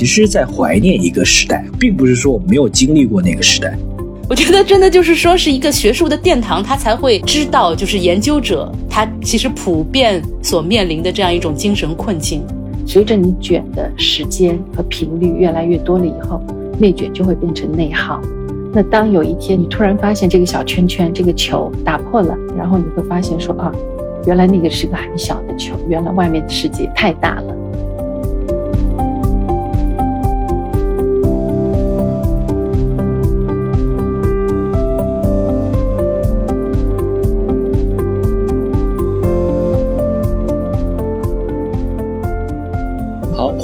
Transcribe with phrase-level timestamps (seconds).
[0.00, 3.76] 其实在怀念一个时代，并不是说我们没有经历过那个时代。
[4.30, 12.42] 我觉得真的就是说是一个学术的殿堂，他才会知道，就是研究者他其实普遍所面临的这样一种精神困境。
[12.86, 16.42] 随着你卷的时间和频率越来越多了以后，
[16.78, 18.22] 内卷就会变成内耗。
[18.72, 23.70] 那当有一天你突然发现这个小圈圈、这个球打破了，然后你会发现说啊，
[24.26, 27.49] 原来那个是个很小的球，原来外面的世界太大了。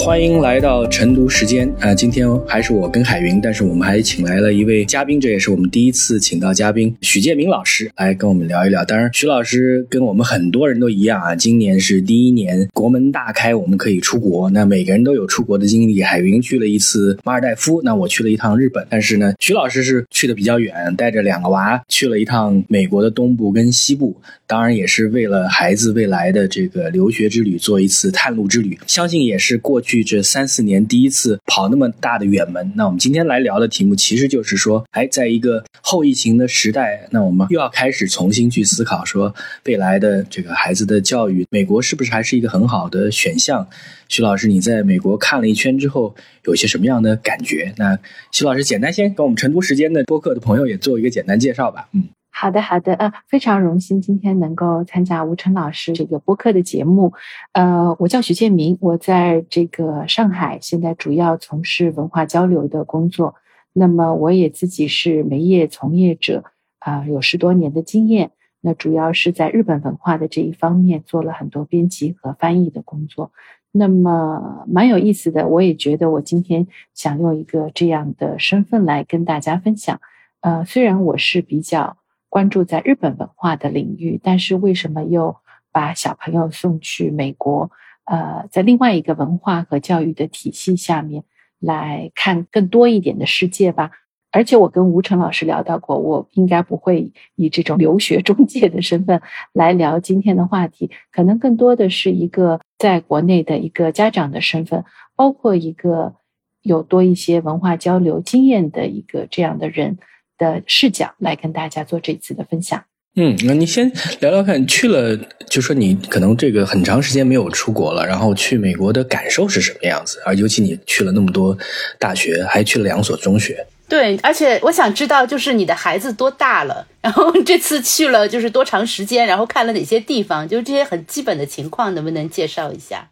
[0.07, 1.93] 欢迎来到晨读时间啊！
[1.93, 8.85] 今天还是我跟海云，但是我们还请来了一位嘉宾，这也是我们第一次请到嘉宾许建明老师来跟我们聊一聊。
[8.85, 14.49] 当然，许老师跟我们很多人都一样啊，今年是第一年国门大开，我们可以出国。
[14.51, 18.87] 那每个人都有出国的经历，海云去了一次马尔代夫，那我去了一趟日本。
[18.89, 28.79] 但是呢，许老师是去的比较远，带着两个娃去了一趟美国的东部跟西部，当然也是为了孩子未来的这个留学之旅做一次探路之旅。
[28.87, 29.96] 相信也是过去。
[30.03, 43.69] 这三四年第一次跑那么大的远门，那我们今天来聊的题目其实就是说，哎，在一个后疫情的时代，那我们又要开始重新去思考说，未来的这个孩子的教育，美国是不是还是一个很好的选项？
[44.09, 47.73] 徐老师，你在美国看了一圈之后，有些什么样的感觉？
[47.77, 47.99] 那
[48.33, 51.89] 徐老师简单先跟我们成都时间的播客的朋友也做一个简单介绍吧。
[51.93, 52.09] 嗯。
[52.39, 57.15] 好的，好的，呃，非常荣幸今天能够参加吴晨老师这个播客的节目。
[57.53, 63.37] 呃，我叫许建明，我在这个上海，现在主要从事文化交流的工作。
[63.73, 66.45] 那么我也自己是媒业从业者，
[66.81, 68.33] 啊，有十多年的经验。
[68.61, 73.33] 那主要是在日本文化的这一方面做了很多编辑和翻译的工作。
[73.73, 79.99] 那么蛮有意思的，我也觉得我今天想用一个这样的身份来跟大家分享。
[80.43, 81.97] 呃，虽然我是比较。
[82.37, 85.37] 关注在日本文化的领域，但是为什么又
[85.73, 87.71] 把小朋友送去美国？
[88.05, 91.25] 呃，在另外一个文化和教育的体系下面
[91.59, 93.91] 来看更多一点的世界吧。
[94.33, 99.23] 而且我跟吴成老师聊到过，我应该不会以这种留学中介的身份
[99.55, 104.85] 来聊今天的话题，可能更多的是一个在国内的一个家长的身份，
[105.17, 106.17] 包括一个
[106.61, 109.97] 有多一些文化交流经验的一个这样的人。
[110.39, 112.85] 的视角来跟大家做这次的分享。
[113.19, 115.17] 嗯，那你先聊聊看，去了
[115.49, 120.21] 就说你可能这个很长时间没有出国了，然后去美国的感受是什么样子？
[120.27, 121.57] 而尤其你去了那么多
[121.99, 123.67] 大学，还去了两所中学。
[123.89, 126.87] 对，而且我想知道，就是你的孩子多大了？
[127.01, 129.27] 然后这次去了就是多长时间？
[129.27, 130.47] 然后看了哪些地方？
[130.47, 133.09] 就是这些很基本的情况，能不能介绍一下？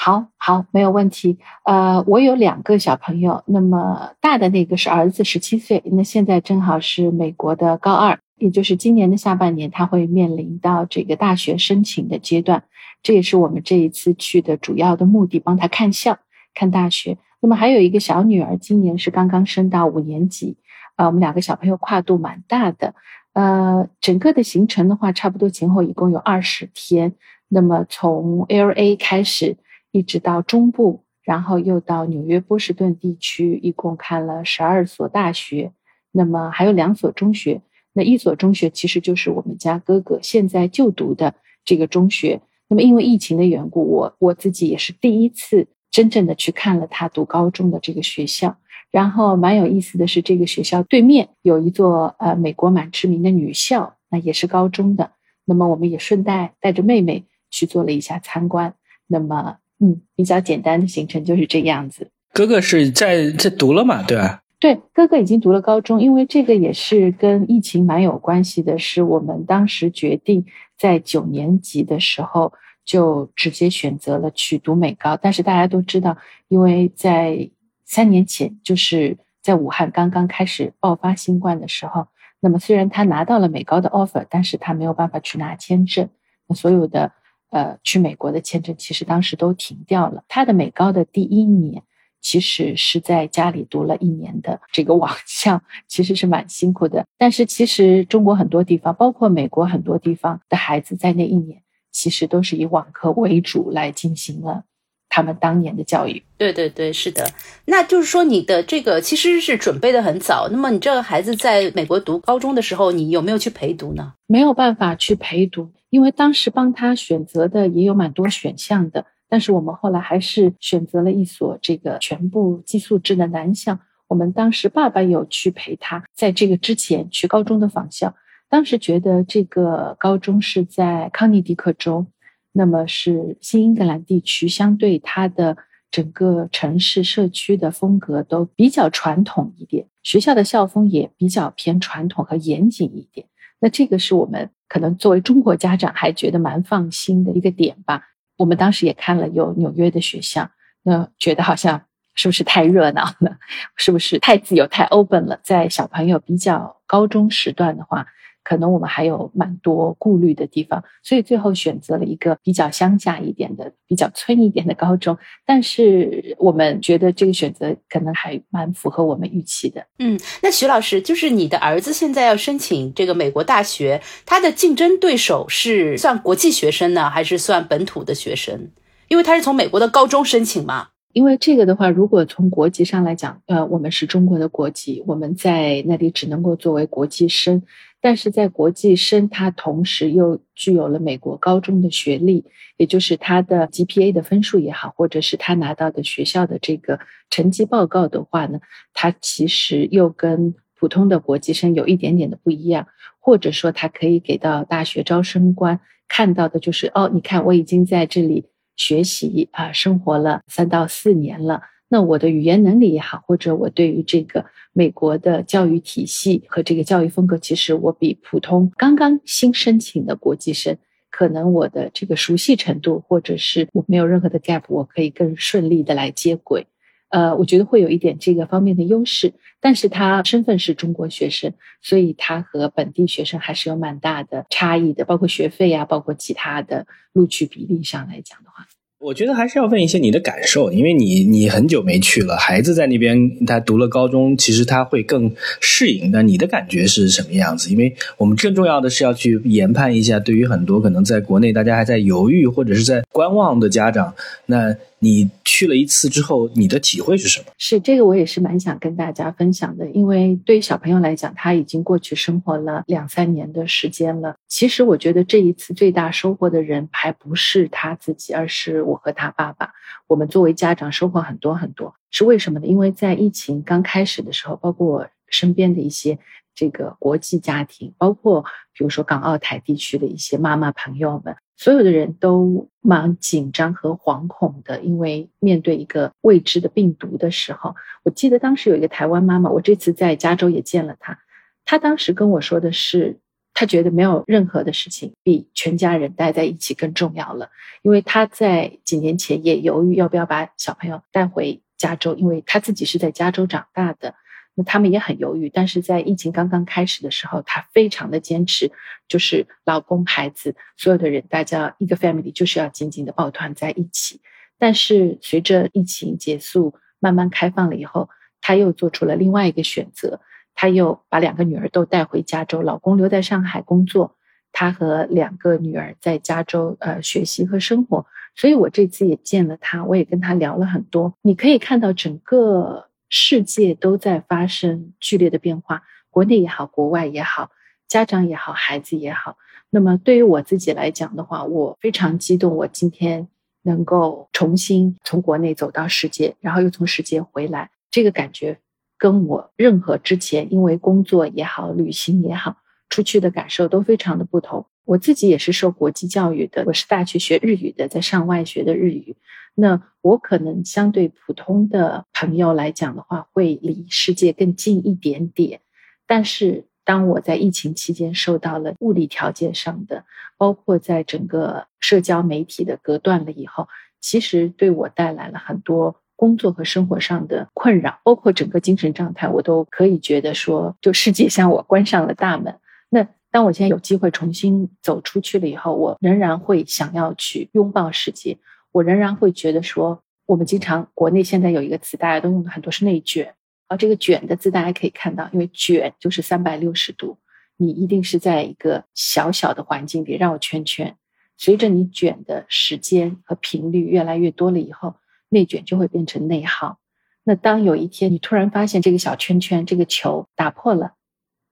[0.00, 1.38] 好好，没有问题。
[1.64, 12.62] 呃，我有两个小朋友，那么大的那个是儿子，十七岁，那现在正好是美国的高二，也就是今年的下半年，他会面临到这个大学申请的阶段。
[13.02, 16.16] 这也是我们这一次去的主要的目的，帮他看校、
[16.54, 17.18] 看大学。
[17.40, 20.56] 那么还有一个小女儿，今年是刚刚升到五年级。
[20.94, 22.94] 呃，我们两个小朋友跨度蛮大的。
[23.32, 27.14] 呃，整个的行程的话，差不多前后一共有二十天。
[27.48, 29.56] 那么从 L A 开始。
[29.90, 35.72] 一直到中部，然后又到纽约波士顿地区，一共看了十二所大学，
[36.12, 37.62] 那么还有两所中学。
[37.94, 41.34] 那一所中学其实就是我们家哥哥现在就读的
[41.64, 42.40] 这个中学。
[42.68, 48.56] 那么因为疫情的缘故，我我自己也是第一次真正的去看了他读高中的这个学校。
[48.90, 55.12] 然后蛮有意思的是，这个学校对面有一座呃美国蛮知名的女校，那也是高中的。
[55.44, 58.74] 那么我们也顺带带着妹妹去做了一下参观。
[59.06, 59.56] 那么。
[59.80, 62.10] 嗯，比较简单的行程就是这样子。
[62.32, 64.42] 哥哥是在在读了嘛，对吧？
[64.60, 68.76] 对，哥哥已经读了高中，因为这个也是跟疫情蛮有关系的。
[68.78, 70.44] 是我们当时决定
[70.76, 72.52] 在九年级的时候
[72.84, 76.16] 就直接选择了去读美高，但是大家都知道，
[76.48, 77.48] 因为在
[77.84, 82.08] 三年前，就是在武汉刚刚开始爆发新冠的时候，
[82.40, 86.08] 那么虽然他拿到了美高的 offer，但是他没有办法去拿签证，
[86.48, 87.12] 那所有的。
[87.50, 90.22] 呃，去美国的签证其实当时都停掉了。
[90.28, 91.82] 他的美高的第一年，
[92.20, 97.06] 其实是在家里读了一年的这个网 校，其实是蛮辛苦的。
[97.16, 104.64] 但是其实中国很多地方，包括美国很多地方的孩子，在那一年其实都是以网课为主来进行了
[105.08, 106.22] 他们当年的教育。
[106.36, 107.26] 对对对，是的。
[107.64, 110.48] 那就是说，你的这个其实是准备的很早。
[110.50, 114.12] 那么你这个孩子在美国读高中的时候，你有没有去陪读呢？
[114.26, 115.70] 没有办法去陪读。
[115.90, 123.78] 因为当时帮他选择的也有蛮多选项的，但是我们后来还是选择了一所这个全部寄宿制的男校。
[124.06, 128.14] 我们当时爸爸有去陪他，在这个之前去高中的仿校。
[128.48, 132.06] 当时觉得这个高中是在康涅狄克州，
[132.52, 135.58] 那么是新英格兰地区，相对它的
[135.90, 143.26] 整个城市社区的风格都比较传统一点，学校的校风也比较偏传统和严谨一点。
[143.60, 148.02] 那这个是我们可能作为中国家长还觉得蛮放心的一个点吧。
[148.36, 150.50] 我们当时也看了有纽约的学校，
[150.82, 151.82] 那觉得好像
[152.14, 153.38] 是不是太热闹了？
[153.76, 155.40] 是不是太自由、太 open 了？
[155.42, 158.06] 在小朋友比较高中时段的话。
[158.48, 165.14] 可能我们还有蛮多顾虑的地方，所以最后选择了一个比较乡下一点的、比较村一点的高中。
[165.44, 169.84] 但是我们觉得这个选择可能还蛮符合我们预期的。
[169.98, 178.70] 嗯，那徐老师，就是你的儿子现在要申请这个美国大学，他的竞争对手是算国际学生呢，还是算本土的学生？
[179.08, 180.88] 因为他是从美国的高中申请嘛。
[181.14, 187.62] 因为这个的话，如果从国籍上来讲，呃，我们是中国的国籍，我们在那里只能够作为国际生。
[188.00, 192.44] 但是在国际生，他同时又具有了美国高中的学历，
[192.76, 198.60] 也就是他的 GPA 的分数也好，或者是他拿到的学校的这个成绩报告的话呢，
[198.94, 202.86] 他其实又跟普通的国际生有一点点的不一样，
[203.18, 208.46] 或者说他可以给到大学招生官看到的就是，哦，你看我已经在这里
[208.76, 211.62] 学习啊，生活了三到四年了。
[211.88, 220.76] 那我的语言能力也好，或者我对于这个美国的教育体系和这个教育风格，其实我比普通刚刚新申请的国际生，
[221.10, 226.66] 可能我的这个熟悉程度，或者是我没有任何的 gap，我可以更顺利的来接轨。
[227.08, 229.32] 呃，我觉得会有一点这个方面的优势。
[229.60, 238.68] 但是他身份是中国学生，所以他和本地学生还是有蛮大的差异的，包括学费呀，包括其他的录取比例上来讲的话。
[239.00, 246.10] 我觉得还是要问一些你的感受，因为你你很久没去了，孩子在那边他读了高中，其实他会更适应。
[246.10, 247.70] 那你的感觉是什么样子？
[247.70, 254.14] 因为我们更重要的是要去研判一下，对于很多可能在国内大家还在犹豫或者是在观望的家长，
[254.46, 254.76] 那。
[255.00, 257.46] 你去了一次之后，你的体会是什么？
[257.56, 259.88] 是这个，我也是蛮想跟大家分享的。
[259.90, 264.34] 因为对于小朋友来讲，他已经过去生活了两三年的时间了。
[264.48, 269.70] 其实我觉得这一次最大收获的人还不是他自己，而是我和他爸爸。
[270.08, 272.66] 我们作为家长收获很多很多，是为什么呢？
[272.66, 276.18] 因为在疫情刚开始的时候，包括我身边的一些
[276.58, 278.42] 这个国际家庭，包括
[278.74, 281.36] 比如说港澳台地区的一些妈妈朋友们。
[281.60, 287.74] 所有的人都蛮紧张和惶恐的，因为面对一个未知的病毒的时候，
[288.04, 291.18] 我记得当时有一个台湾妈妈，我这次在加州也见了她，
[291.64, 293.18] 她当时跟我说的是，
[293.54, 297.50] 她觉得没有任何的事情比全家人待在一起更重要了，
[297.82, 304.14] 因为她在几年前也犹豫要不要把小朋友带回加州，因为她自己是在加州长大的。
[304.58, 308.72] 那他们也很犹豫，但是在疫情刚刚开始的时候，他非常的坚持，
[309.06, 314.20] 就是老公、孩子，所有的人，大家一个 family 就是要紧紧的抱团在一起。
[314.58, 318.08] 但是随着疫情结束，慢慢开放了以后，
[318.40, 320.20] 他又做出了另外一个选择，
[320.56, 324.16] 他又把两个女儿都带回加州，老公留在上海工作，
[324.50, 328.06] 他和两个女儿在加州呃学习和生活。
[328.34, 331.14] 所以我这次也见了他，我也跟他聊了很多。
[331.22, 332.87] 你可以看到整个。
[333.08, 337.50] 世界都在发生剧烈的变化，国内也好，国外也好，
[337.86, 339.36] 家长也好，孩子也好。
[339.70, 343.28] 那么对于我自己来讲的话，我非常激动，我今天
[343.62, 348.58] 能够重新从国内走到世界，然后又从世界回来，这个感觉
[348.96, 352.56] 跟我任何之前因为工作也好、旅行也好
[352.88, 354.66] 出去的感受都非常的不同。
[354.84, 359.16] 我自己也是受国际教育的，我是大学学日语的，在上外学的日语。
[359.60, 365.60] 那我可能相对普通的朋友来讲的话，会离世界更近一点点。
[366.06, 370.04] 但是当我在疫情期间受到了物理条件上的，
[370.36, 373.66] 包括在整个社交媒体的隔断了以后，
[374.00, 382.54] 其实对我带来了很多工作和生活上的困扰，包括整个精神状态，我都可以觉得说，就世界向我关上了大门。
[382.90, 388.38] 那当我现在有机会重新走出去了以后，我仍然会想要去拥抱世界。
[388.72, 393.34] 我仍然会觉得说，我们经常国内现在有一个词，大家都用的很多是内卷，
[393.66, 397.18] 而这个卷的字大家可以看到，因为卷就是三百六十度，
[397.56, 400.96] 你一定是在一个小小的环境里绕圈圈，
[401.36, 404.96] 随着你卷的时间和频率越来越多了以后，
[405.28, 406.78] 内卷就会变成内耗。
[407.24, 410.94] 那当有一天你突然发现这个小圈圈这个球打破了，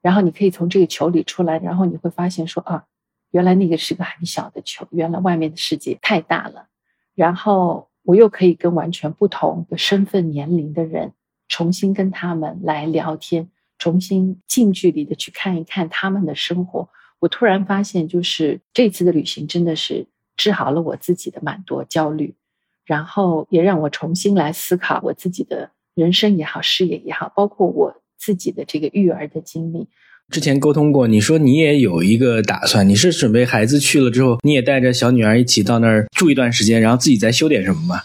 [0.01, 2.85] 然后你可以从这个球里出来，然后你会发现说啊，
[3.31, 6.69] 原来那个是个很小的球，原来外面的世界太大了。
[7.17, 11.13] 然后我又可以跟完全不同的身份、年龄的人
[11.49, 16.89] 重新跟他们来聊天，重新近距离的去看一看他们的生活。
[17.19, 20.07] 我突然发现，就是这次的旅行真的是
[20.37, 22.37] 治好了我自己的蛮多焦虑，
[22.85, 29.89] 然后也让我重新来思考我自己的人生也好，事业也好，包括我自己的这个育儿的经历。
[30.33, 38.00] 之前沟通过，你说你也有一个打算，你是准备孩子去了之后，你也带着小女儿一起到那儿住一段时间，然后自己再修点什么吗？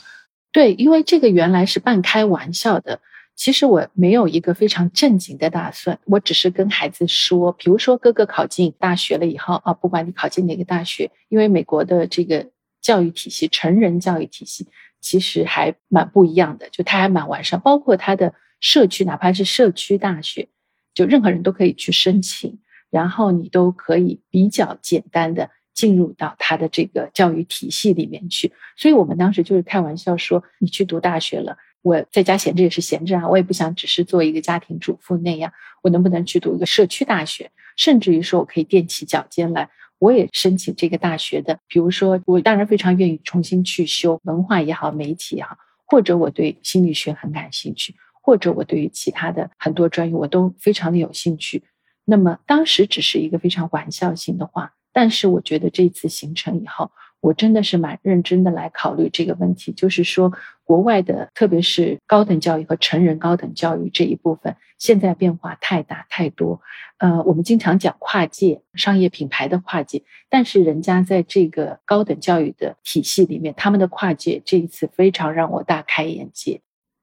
[0.51, 2.99] 对，因为这个原来是半开玩笑的，
[3.35, 12.45] 其实我没有一个非常正经的打算，我只是跟孩子说，比如说哥哥考进大学了以后啊，不管你考进哪个大学，因为美国的这个
[12.81, 14.67] 教育体系，成人教育体系
[15.01, 20.47] 其实还蛮不一样的，就它还蛮完善，包括它的社区，哪怕是社区大学。
[20.93, 28.51] 就任何人都可以去申请，然后你都可以比较简单的进入到他的这个教育体系里面去。
[28.75, 37.51] 所以我们当时就是开玩笑说，你去读大学了，我在家闲着也是闲着啊，我也不想只是做一个家庭主妇那样，我能不能去读一个社区大学？
[37.77, 41.57] 甚至于说我可以踮起脚尖来，我也申请这个大学的。
[41.67, 47.95] 比如说，我当然非常愿意重新去修文化也好，媒体也好，或者我对心理学很感兴趣。
[48.21, 51.63] 或者我对于其他的很多专业我都非常的有兴趣，
[52.05, 60.31] 那么当时只是一个非常玩笑性的话，但是我觉得这次行程以后，我真的是蛮认真的来考虑这个问题，就是说
[60.63, 66.61] 国外的特别是高等教育和成人高等教育这一部分，现在变化太大太多，
[66.97, 76.61] 呃，我们经常讲跨界商业品牌的跨界，但是人家在这个高等教育的体系里面，他们的跨界这一次非常让我大开眼界。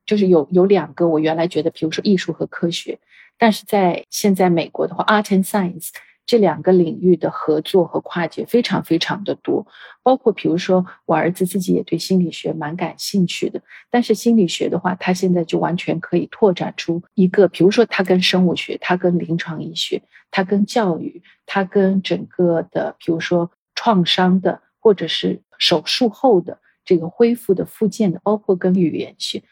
[0.09, 2.99] 就是有有两个，我原来觉得，比如说艺术和科学，
[3.37, 5.91] 但是在现在美国的话，art and science
[6.25, 9.67] 这两个领域的合作和跨界非常非常的多。
[10.03, 13.61] 包括比如说，我儿子自己也对心理学蛮感兴趣的，
[13.91, 20.01] 但是心理学的话，他现在就完全可以拓展出一个，比如说他跟生物学，他跟临床医学，
[20.31, 29.43] 他跟教育，他跟整个的，比如说创伤的，或者是手术后的这个恢复的复健的，包括跟语言学。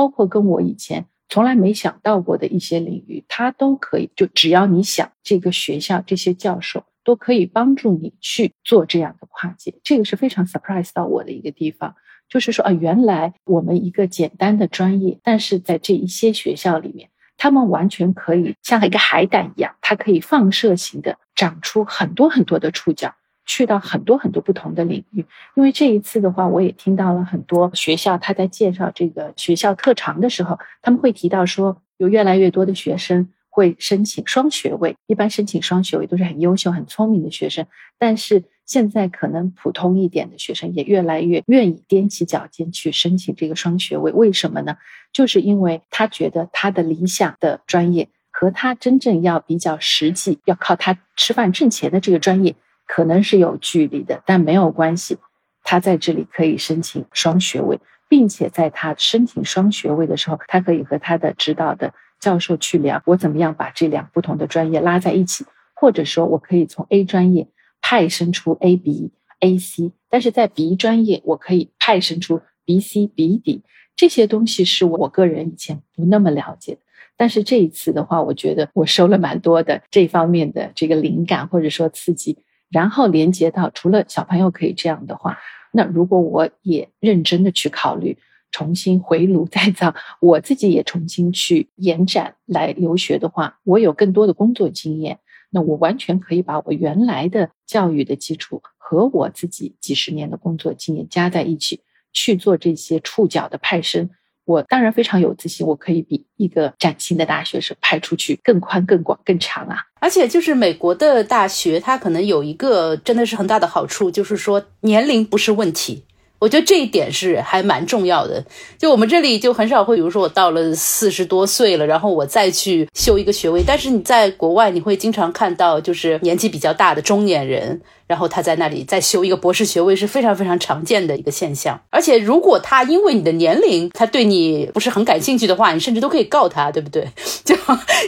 [0.00, 4.10] 包括跟我以前从来没想到过的一些领域，它都可以。
[4.16, 9.74] 就只要你想，这个学校这些教授都可以帮助你去做这样的跨界。
[9.84, 11.94] 这个是非常 surprise 到我的一个地方，
[12.30, 23.14] 就是说啊，原来我们一个简单的专业，但是在这一些学校里面，他们完全可以像一个海胆一样，它可以放射型的长出很多很多的触角。
[23.46, 34.94] 去到很多很多不同的领域，因为这一次的话，我也听到了很多学校他在介绍这个学校特长的时候，他们会提到说，有越来越多的学生会申请双学位。
[35.06, 37.66] 一般申请双学位都是很优秀、很聪明的学生，
[37.98, 44.12] 但是现在可能普通一点的学生也越来越愿意踮起脚尖去申请这个双学位。
[44.12, 44.76] 为什么呢？
[45.12, 52.54] 就是因为他觉得他的理想的专业和他真正要比较实际、要靠他吃饭挣钱的这个专业。
[52.92, 55.16] 可能是有距离的，但没有关系。
[55.62, 57.78] 他在这里可以申请双学位，
[58.08, 67.46] 并且在他申请双学位的时候，他可以和他的指导的教授去聊，我怎么样把这两不同的专业拉在一起，或者说我可以从 A 专业
[67.80, 73.62] 派生出 A、B、A、C，但是在 B 专业我可以派生出 B、C、B、D。
[73.94, 76.80] 这些东西是我个人以前不那么了解的，
[77.16, 82.38] 但是这一次的话，我觉得我收了蛮多的这方面的这个灵感或者说刺激。
[82.70, 85.38] 然后连接到，除了小朋友可以这样的话，
[85.72, 88.16] 那如果我也认真的去考虑，
[88.52, 95.18] 重新回炉再造，我自己也重新去延展来留学的话，我有更多的工作经验，
[95.50, 101.80] 那我完全可以把我原来的教育的基础和我自己几十年的工作经验加在一起，
[102.12, 104.10] 去做这些触角的派生。
[104.50, 109.76] 我当然非常有自信，我可以比一个崭新的大学生派出去更宽、更广、更长啊！
[110.00, 116.04] 而且就是美国的大学，它可能有一个真的是很大的好处，就是说年龄不是问题。
[116.40, 118.44] 我觉得这一点是还蛮重要的。
[118.78, 123.62] 就我们这里就很少会，比如说我到了四十多岁了，然后我再去修一个学位。
[123.64, 131.78] 但是你在国外，你会经常看到，就是年纪比较大的中年人，然后他在那里再修一个博士学位是非常非常常见的一个现象。
[131.90, 137.06] 而且如果他因为你的年龄，他对你不是很感兴趣的话，你甚至都可以告他，对不对？
[137.44, 137.54] 就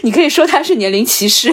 [0.03, 1.53] 你可以说他是年龄歧视。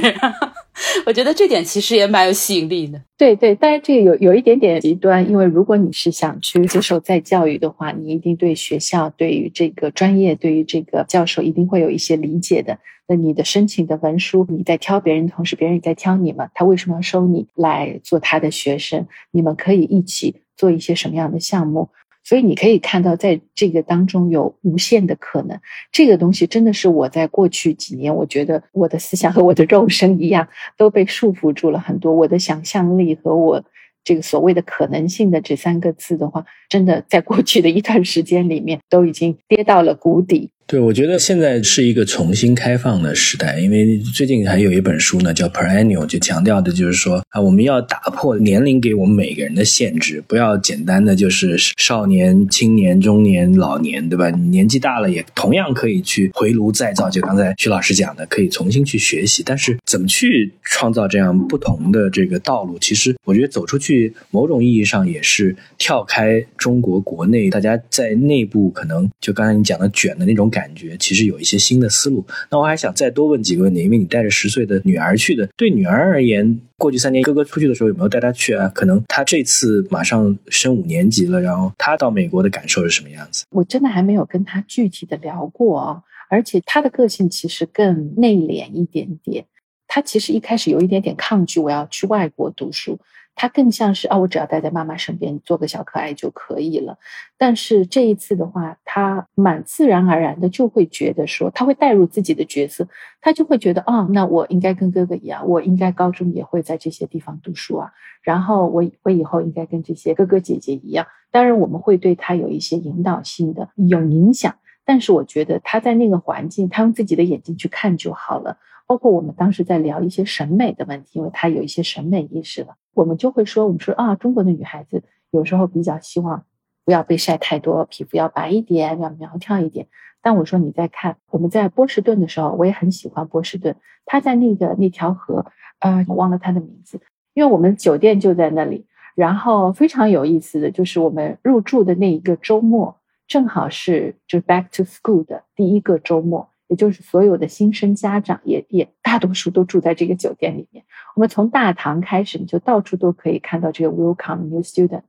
[1.06, 3.02] 我觉得这点其实也蛮有吸引力的。
[3.18, 12.78] 对对，但是这个有有一点点极端，因为如果你是想去接受再教育的话，你一定对学校、对于这个专业、对于这个教授一定会有一些理解的。
[13.08, 16.48] 那你的申请的文书，你在挑别人的同时，别人也在挑你嘛？
[16.54, 19.08] 他为什么要收你来做他的学生？
[19.32, 21.90] 你们可以一起做一些什么样的项目？
[22.24, 25.60] 所以你可以看到，在这个当中有无限的可能。
[25.92, 30.48] 这个东西真的是我在过去几年，我觉得我的思想和我的肉身一样，
[30.78, 32.14] 都被束缚住了很多。
[32.14, 33.64] 我的想象力和我
[34.04, 40.52] 这个所谓的可能性的这三个字的话，真的在过去的一段时间里面都已经跌到了谷底。
[40.70, 54.30] 对，我觉得现在是一个重新开放的时代，因为最近还有一本书呢，叫《Perennial》，就强调的就是说啊，我们要打破年龄给我们每个人的限制，不要简单的就是少年、青年、中年、老年，对吧？
[54.30, 59.42] 你年纪大了也同样可以去回炉再造，就刚才徐老师讲的，可以重新去学习。
[59.44, 62.78] 但是怎么去创造这样不同的这个道路？
[62.78, 70.59] 其实我觉得走出去，某种意义上也是跳开中国国内，大家在内部可能就刚才你讲的卷的那种感。
[70.60, 78.68] 感觉其实有一些新的思路，那我还想再多问几个问题，因为你带着十岁的女儿去的，对女儿而言，过去三年哥哥出去的时候有没有带她去啊？
[78.76, 83.46] 可能她这次马上升五年级了，然后她到美国的感受是什么样子？
[83.52, 89.46] 我真的还没有跟她具体的聊过啊，而且她的个性其实更内敛一点点，
[89.88, 93.00] 她其实一开始有一点点抗拒我要去外国读书。
[93.36, 96.98] 他更像是啊，我只要待在妈妈身边，做个小可爱就可以了。
[97.38, 102.88] 但是这一次的话，他蛮自然而然的就会觉得说，他会带入自己的角色，
[103.22, 107.92] 他就会觉得啊，那我应该跟哥哥一样，我应该高中也会在这些地方读书啊。
[108.22, 111.08] 然后我我以后应该跟这些哥哥姐姐一样。
[111.32, 118.58] 当然，我们会对他有一些引导性的有影响，但是我觉得他在那个环境，他用自己的眼睛去看就好了。
[118.88, 126.46] 包括我们当时在聊一些审美的问题，因为他有一些审美意识了，我们就会说，我们说啊，中国的女孩子有时候比较希望
[126.86, 129.88] 不要被晒太多，皮肤要白一点，要苗条一点。
[130.22, 135.46] 但我说你在看我们在波士顿的时候，我也很喜欢波士顿，他在那个那条河，
[135.80, 137.00] 呃，我忘了他的名字，
[137.34, 138.86] 因为我们酒店就在那里。
[139.16, 146.50] 然后非常有意思的就是我们入住的那一个周末，正好是就 back to school 的第一个周末。
[146.70, 150.86] 也就是所有的新生家长也也大多数都住在这个酒店里面。
[151.16, 155.04] 我们从大堂开始，你就到处都可以看到这个 Welcome New Student，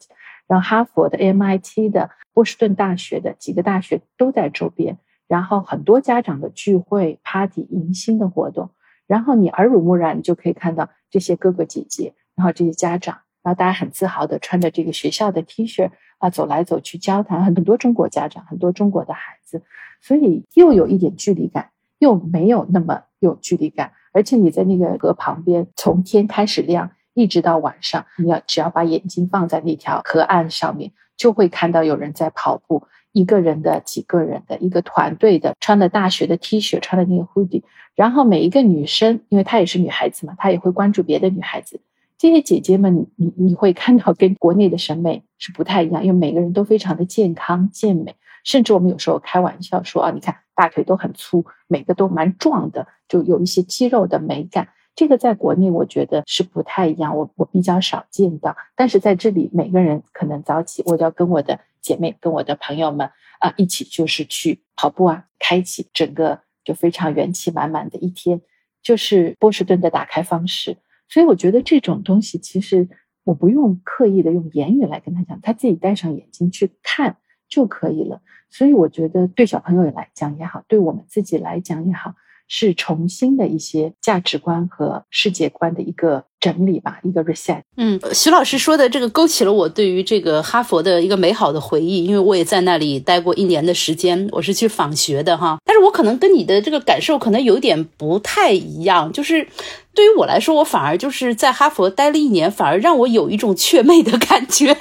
[0.49, 4.99] 然后哈佛的、MIT 的、波士顿大学的几个大学都在周边。
[5.29, 8.71] 然后很多家长的聚会、party、迎新的活动，
[9.07, 19.63] 然后你耳濡目染，你就可以看到这些哥哥姐姐，然后这些家长，然后大家很自豪的穿着这个学校的 T 恤啊，走来走去交谈，很多中国家长，很多中国的孩子。
[20.01, 37.63] 所以又有一点距离感，又没有那么有距离感，而且你在那个河旁边，从天开始亮一直到晚上，你要只要把眼睛放在那条河岸上面，就会看到有人在跑步，一个人的、几个人的、一个团队的，穿的大学的 T 恤，穿的那个 hoodie，
[37.95, 41.81] 然后每一个女生，因为她也是女孩子嘛，她也会关注别的女孩子，
[42.21, 48.15] 这些姐姐们，你你会看到跟国内的审美是不太一样，因为每个人都非常的健康健美。
[48.45, 54.69] 甚至我们有时候开玩笑说啊，你看大腿都很粗，每个都蛮壮的，就有一些肌肉的美感。
[54.95, 58.55] 这个在国内我觉得是不太一样，我我比较少见到。
[58.77, 68.43] 但是在这里，每个人可能早起，我就要跟我的姐妹、跟我的朋友们啊一起，就是去跑步啊，开启整个就非常元气满满的一天，
[68.83, 70.77] 就是波士顿的打开方式。
[71.11, 72.89] 所以我觉得这种东西其实
[73.25, 77.19] 我不用刻意的用言语来跟他讲，他自己戴上眼睛去看。
[77.51, 82.15] 就可以了，所以我觉得对小朋友来讲也好，对我们自己来讲也好，
[82.53, 87.61] 是重新的一些价值观和世界观的一个整理吧，一个 reset。
[87.77, 95.59] 嗯，徐老师说的这个勾起了我对于这个哈佛的一个美好的回忆，因为我也在那里待过一年的时间，我是去访学的哈。
[95.65, 99.47] 但是我可能跟你的这个感受可能有点不太一样，就是
[99.95, 104.77] 对于我来说，我反而就是在哈佛待了一年，反而让我有一种雀妹的感觉。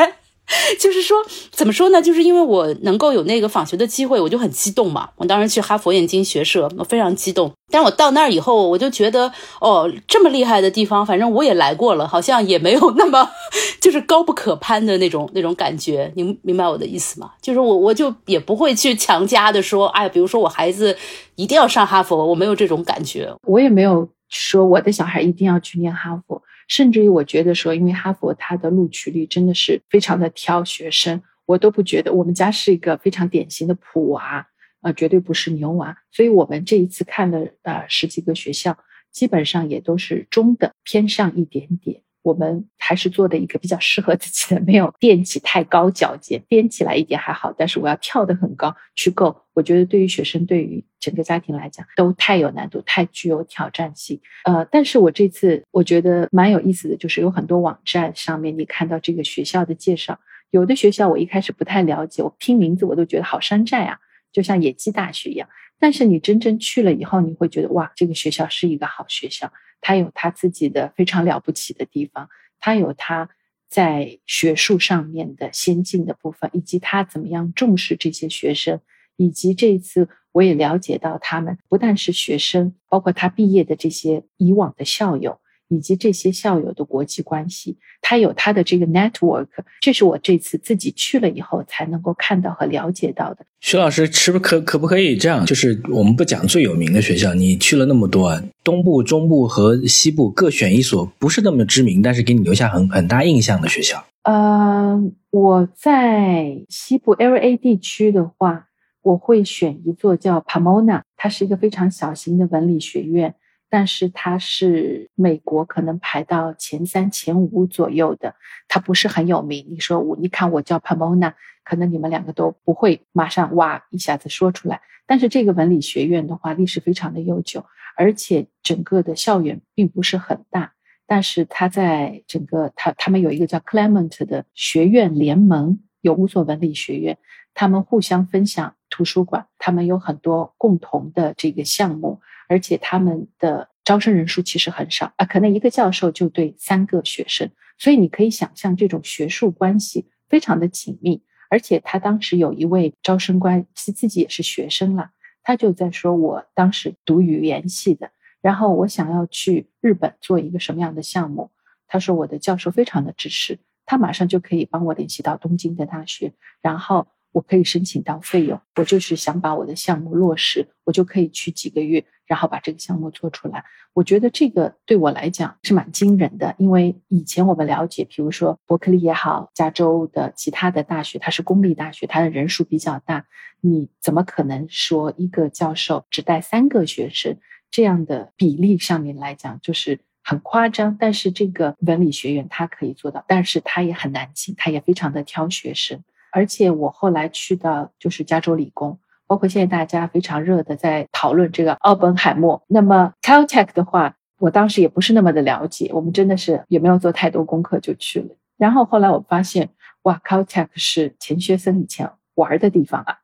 [0.79, 1.17] 就是说，
[1.51, 2.01] 怎么说呢？
[2.01, 5.09] 就是因为我能够有那个访学的机会，我就很激动嘛。
[5.17, 7.51] 我当时去哈佛燕京学社，我非常激动。
[7.71, 9.31] 但我到那儿以后，我就觉得，
[9.62, 13.29] 哦，这么厉害的地方，反正我也来过了，好像也没有那么
[13.79, 16.12] 就是高不可攀的那种那种感觉。
[16.15, 17.31] 您明白我的意思吗？
[17.41, 20.97] 就是我我就也不会去强加的说，哎，比如说我孩子
[21.35, 23.31] 一定要上哈佛，我没有这种感觉。
[23.43, 26.41] 我也没有说我的小孩一定要去念哈佛。
[26.69, 34.47] 甚至于我觉得说，因为哈佛它的录取率真的是非常的挑学生，我都不觉得我们家是一个非常典型的普娃，
[34.82, 35.97] 啊，绝对不是牛娃。
[36.12, 38.77] 所以我们这一次看了呃十几个学校，
[39.12, 42.01] 基本上也都是中等偏上一点点。
[42.21, 49.36] 我们还是做的一个比较适合自己的，没有垫起太高脚尖，颠起来一点还好，但是我要跳得很高去够。
[49.53, 54.19] 我觉得对于学生，对于整个家庭来讲，都太有难度，太具有挑战性。
[54.45, 60.19] 呃，但是我这次我觉得蛮有意思的就是有很多网站上面你看到这个学校的介绍，
[60.51, 63.97] 有的学校我一开始不太了解，我听名字我都觉得好山寨啊，
[64.32, 65.47] 就像野鸡大学一样。
[65.82, 69.51] 但是你真正去了以后，你会觉得哇，这个学校是一个好学校，
[69.82, 73.30] 他有他自己的非常了不起的地方，他有他
[73.68, 78.80] 在学术上面的先进的部分，以及他怎么样重视这些学生，
[79.15, 85.39] 以及这一次我也了解到他们不但是学生，包括他毕业的这些以往的校友。
[85.69, 89.47] 以及这些校友的国际关系，他有他的这个 network，
[89.79, 93.45] 这是我这次自己去了以后才能够看到和了解到的。
[93.62, 95.45] 徐老师，是不是可可不可以这样？
[95.45, 104.03] 就是我们不讲最有名的学校，你去了那么多，东部、中部和西部各选一所不是那么知名，但是给你留下很很大印象的学校。
[104.23, 108.67] 呃，我在西部 LA 地区的话，
[109.01, 113.36] 我会选一座叫 Pomona，它是一个非常小型的文理学院。
[113.69, 118.36] 但是它是美国可能排到前三、前五左右的，
[118.67, 119.65] 它不是很有名。
[119.69, 124.82] 你说我，你看我叫 Pomona，可能你们两个都不会马上哇一下子说出来。
[125.05, 127.63] 但是这个文理学院的话，历史非常的悠久，
[127.95, 130.73] 而且整个的校园并不是很大。
[131.05, 137.17] 但是它在整个它他们有一个叫 Clement 的学院联盟，有五所文理学院，
[137.53, 142.21] 他们互相分享图书馆，他们有很多共同的这个项目。
[142.49, 151.23] 而且他们的招生人数其实很少啊，可能一个教授就对三个学生，所以你可以想象这种学术关系非常的紧密。
[151.49, 155.12] 而且他当时有一位招生官，是自己也是学生了，
[155.43, 161.51] 他就在说：“我当时读语言系的，然后我想要去日本做一个什么样的项目。”
[161.88, 173.63] 他说：“我的教授非常的支持，他马上就可以帮我联系到东京的大学，然后。”我可以申请到费用，我就是想把我的项目落实，我就可以去几个月，然后把这个项目做出来。
[173.94, 183.26] 我觉得这个对我来讲是蛮惊人的，因为以前我们了解，比如说伯克利也好，加州的其他的大学，它是公立大学，它的人数比较大，
[183.62, 187.38] 你怎么可能说一个教授只带三个学生？
[187.72, 190.98] 这样的比例上面来讲，就是很夸张。
[191.00, 196.04] 但是这个文理学院它可以做到，但是它也很难进，它也非常的挑学生。
[196.32, 202.62] 而且我后来去的就是加州理工，包括现在大家非常热的在讨论这个奥本海默。
[202.68, 208.28] 那么 Caltech 的话，我当时也不是那么的了解，我们真的是也没有做太多功课就去了。
[208.58, 209.70] 然后后来我发现，
[210.04, 213.18] 哇，Caltech 是钱学森以前玩的地方啊。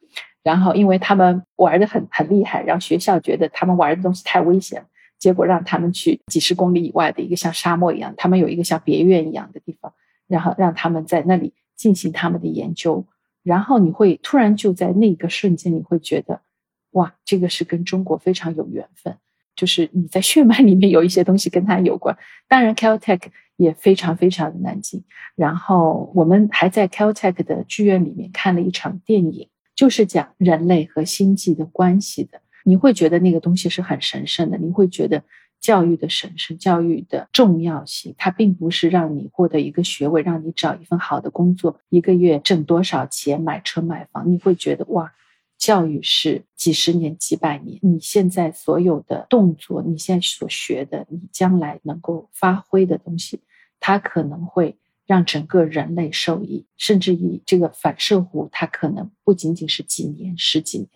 [0.43, 4.85] 然后因为他们玩的很很厉害，让学校觉得他们玩的东西太危险，
[5.17, 9.91] 结果让他们去几十公里以外的一个像沙漠一样，他们有一个像别院一样的地方，
[10.27, 11.53] 然后让他们在那里。
[11.75, 13.05] 进行他们的研究，
[13.43, 16.41] 然后你会突然就在那个瞬间，你会觉得，
[16.91, 19.17] 哇，这个是跟中国非常有缘分，
[19.55, 22.17] 就是你在血脉里面有一些东西跟它有关。
[22.47, 23.21] 当然，Caltech
[23.57, 25.03] 也非常非常的难进。
[25.35, 32.41] 然后我们还在 Caltech 的剧院里面看了一场电影，就是讲人类和星际的关系的。
[32.63, 35.23] 你会觉得那个东西是很神圣的，你会觉得。
[35.61, 44.31] 教育的审视，教育的重要性，它并不是让你获得一个学位，让你找一份好的工作，一个月挣多少钱，买车买房。
[44.31, 45.11] 你会觉得哇，
[45.57, 53.41] 教育是几十年、几百年，你现在所有的动作，你现在所学的，你将来能够发挥的东西，
[53.79, 60.89] 它可能会让整个人类受益，甚至于这个反射弧，它可能不仅仅是几年、十几年，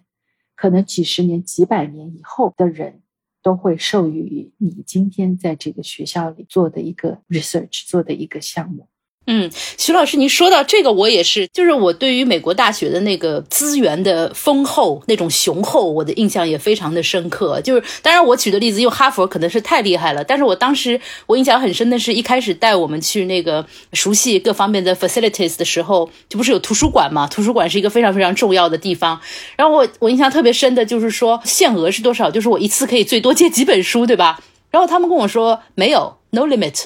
[0.55, 3.01] 可能几十年、几百年以后的人。
[3.41, 8.88] 都会授予你今天在这个学校里做的一个 research 做的一个项目。
[9.31, 17.61] 嗯，徐老师，您说到这个，我也是，就是我对于美国大学的那个资源的丰厚、那种雄厚，我的印象也非常的深刻。
[17.61, 23.63] 就是，当然我举的例子，因为哈佛可能是太厉害了，但是我当时我印象很深的是，一开始带我们去那个
[23.93, 27.27] 熟悉各方面的 facilities 的时候，就不是有图书馆嘛？
[27.27, 29.21] 图书馆是一个非常非常重要的地方。
[29.55, 32.31] 然后我我印象特别深的就是说，限额是多少？
[32.31, 34.41] 就是我一次可以最多借几本书，对吧？
[34.71, 36.85] 然后他们跟我说没有，no limit，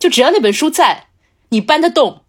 [0.00, 1.05] 就只要那本书在。
[1.50, 2.22] 你搬得动，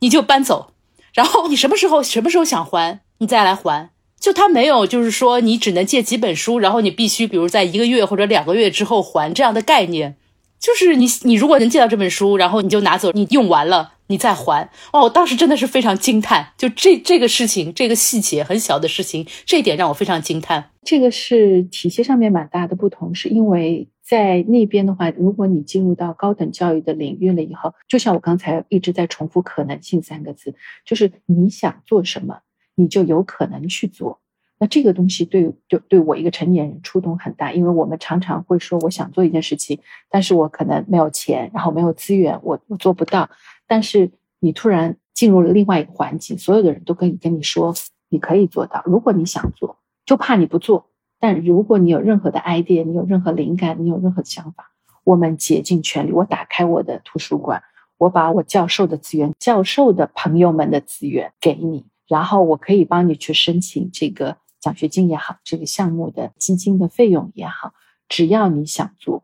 [0.00, 0.72] 你就搬走，
[1.12, 3.90] 然后你什么时候什么时候想还，你再来还。
[4.18, 10.16] 就他没有，就是说你只能借几本书，然后你必须比如在一个月或者两个月之后还这样的概念。
[10.60, 14.70] 就是你你如果能借到这本书，然后你就拿走，你用完了你再还。
[14.92, 20.70] 哦，我当时真的是非常惊叹，就这这个事情，这个细节很小的事情，这一点让我非常惊叹。
[20.84, 23.88] 这个是体系上面蛮大的不同，是因为。
[24.12, 32.40] 在那边的话，如果你进入到高等教育的领域了以后，就像我刚才一直在重复“可能性”三个字，就是你想做什么，
[32.74, 34.20] 你就有可能去做。
[34.58, 43.30] 那这个东西对就对我一个成年人触动很大，因为我们常常会说我想做一件事情，但是我可能没有钱，然后没有资源，我我做不到。
[43.66, 47.72] 但是你突然进入了另外一个环境，所有的人都可以跟你说
[48.10, 48.82] 你可以做到。
[48.84, 50.90] 如果你想做，就怕你不做。
[51.22, 54.72] 但如果你有任何的 idea，你有任何灵感，你有任何的想法，
[55.04, 56.10] 我们竭尽全力。
[56.10, 57.62] 我打开我的图书馆，
[57.96, 67.72] 我把我教授的资源、教授的朋友们的资源给你，然后我可以帮你去申请这个奖学金也好，这个项目的基金的费用也好。
[68.08, 69.22] 只要你想做，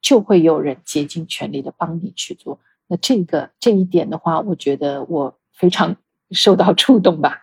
[0.00, 2.58] 就会有人竭尽全力的帮你去做。
[2.86, 5.96] 那这个这一点的话，我觉得我非常
[6.30, 7.42] 受到触动吧。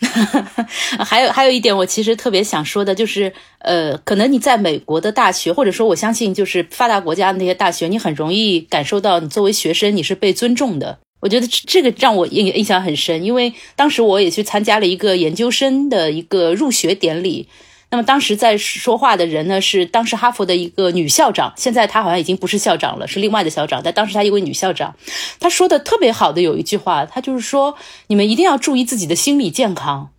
[1.04, 10.98] 还有还有一点，我其实特别想说的，就是呃，可能你在美国的大学，或者说我相信就是发达国家的那些大学，你很容易感受到你作为学生你是被尊重的。
[11.20, 17.48] 我觉得这个让我印印象很深，因为当时我也去参加了一个研究生的一个入学典礼。
[17.94, 23.80] 那么当时在说话的人呢，是当时哈佛的一个女校长，现在她好像已经不是校长了，是另外的校长。
[23.84, 24.96] 但当时她一位女校长，
[25.38, 27.76] 她说的特别好的有一句话，她就是说，
[28.08, 30.10] 你们一定要注意自己的心理健康。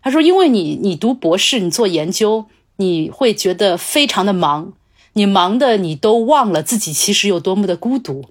[0.00, 4.74] 她说，因为你你读博士，你做研究，你会觉得非常的忙，
[5.14, 8.26] 你忙的你都忘了自己其实有多么的孤独。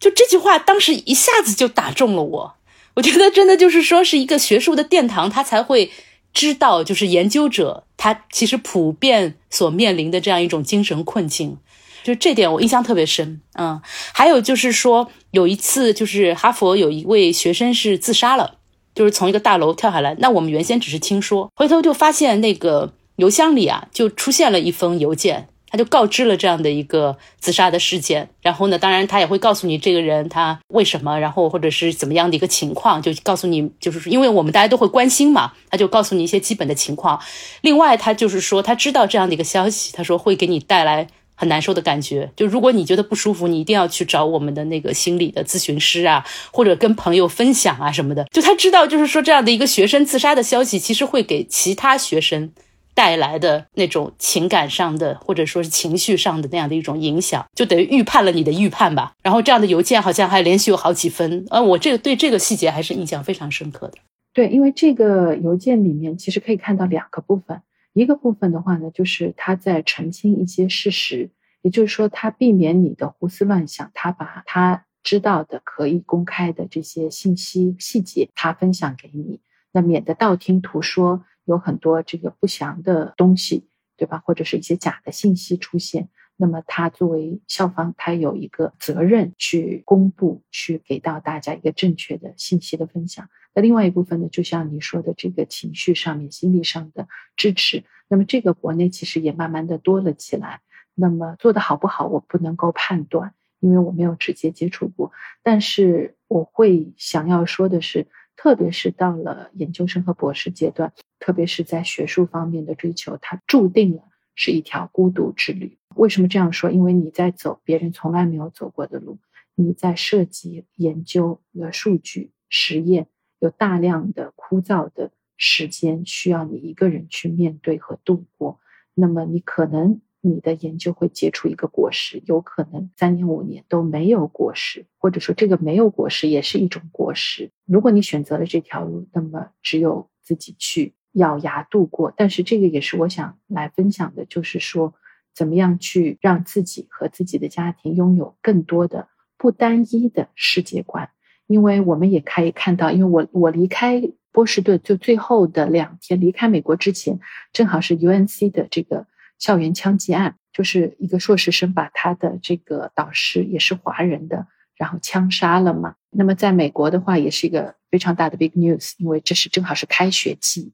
[0.00, 2.54] 就这句话，当时一下子就打中了我。
[2.94, 5.90] 我觉得真的就是说，是一个学术的殿堂，他才会。
[6.36, 11.56] 知道就是研究者，他其实普遍所面临的这样一种精神困境，
[12.04, 13.40] 就这点我印象特别深。
[13.54, 13.80] 嗯，
[14.12, 18.58] 还有就是说，有一次就是哈佛有一位学生是自杀了，
[18.94, 20.14] 就是从一个大楼跳下来。
[20.18, 25.48] 那我们原先只是听说，回头就发现那个邮箱里啊，就出现了一封邮件。
[25.68, 37.20] 他就告知了这样的一个自杀的事件，然后呢，当然他也会告诉你这个人他为什么，然后或者是怎么样的一个情况，就告诉你，就是，因为我们大家都会关心嘛，他就告诉你一些基本的情况。
[37.62, 42.30] 另外，他就是说他知道这样的一个消息，他说会给你带来很难受的感觉。
[42.36, 48.24] 就如果你觉得不舒服，你一定要去找我们的那个心理的咨询师啊，或者跟朋友分享啊什么的。
[48.30, 52.52] 就他知道，就是说这样的一个学生自杀的消息，其实会给其他学生。
[52.96, 59.12] 带来的那种情感上的，或者说是情绪上的那样的一种影响，就等于预判了你的预判吧。
[59.22, 63.98] 然后这样的邮件好像还连续有好几分，呃，我这个对这个细节还是印象非常深刻的。
[64.32, 67.60] 对，因为这个邮件里面其实可以看到两个部分，
[67.92, 71.28] 一个部分的话呢，就是他在澄清一些事实，
[71.60, 79.40] 也就是说他避免你的胡思乱想，他把他知道的可以公开的这些信息细节，他分享给你，
[79.72, 81.22] 那免得道听途说。
[81.46, 84.20] 有很多这个不祥的东西，对吧？
[84.24, 93.28] 或者是一些假的信息出现，那么他作为校方，他有一个责任去公布，去给到大家一个正确的信息的分享。
[93.54, 100.60] 那另外一部分呢，就像你说的，这个情绪上面、心理上的支持，那么这个国内其实也慢慢的多了起来。
[100.94, 105.12] 那么做的好不好，我不能够判断，因为我没有直接接触过。
[105.42, 108.08] 但是我会想要说的是。
[108.36, 114.02] 特别是到了研究生和博士阶段，特别是在学术方面的追求，它注定了
[114.34, 115.78] 是一条孤独之旅。
[115.96, 116.70] 为什么这样说？
[116.70, 119.18] 因为你在走别人从来没有走过的路，
[119.54, 128.60] 你在设计、研究的数据实验，有大量的枯燥的时间需要你一个人去面对和度过。
[128.94, 130.00] 那么你可能。
[130.26, 137.52] 你的研究会结出一个果实，有可能三年五年都没有果实，或者说这个没有果实也是一种果实。
[137.64, 142.12] 如果你选择了这条路，那么只有自己去咬牙度过。
[142.16, 144.94] 但是这个也是我想来分享的，就是说
[145.32, 149.08] 怎么样去让自己和自己的家庭拥有更多的
[149.38, 151.08] 不单一的世界观。
[151.46, 157.20] 因为我们也可以看到，因为我我离开波士顿就最后的两天离开美国之前，
[157.52, 159.06] 正好是 UNC 的这个。
[159.38, 164.46] 校园枪击案就是一个硕士生把他的这个导师也是华人的，
[164.76, 165.96] 然后枪杀了嘛。
[166.10, 170.72] 那么在美国的话，也是一个非常大的 big news，因为这是正好是开学季，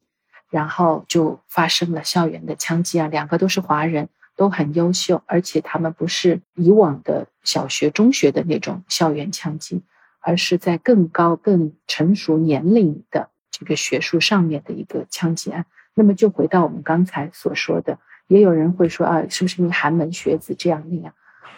[0.51, 9.83] 然后就发生了校园的枪击案，两个都是华人，都很优秀，而且他们不是以往的小学、中学的那种校园枪击，
[10.21, 15.67] 而是在更高、更成熟年龄的这个学术上面的一个枪击案。
[15.95, 17.99] 那么就回到我们刚才所说的。
[18.29, 21.13] 也有人会说啊，是不是你寒门学子这样那样？